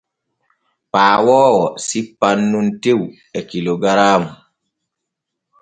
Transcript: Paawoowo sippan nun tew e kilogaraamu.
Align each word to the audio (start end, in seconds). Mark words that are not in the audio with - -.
Paawoowo 0.91 1.61
sippan 1.87 2.39
nun 2.51 2.67
tew 2.83 3.01
e 3.37 3.39
kilogaraamu. 3.49 4.29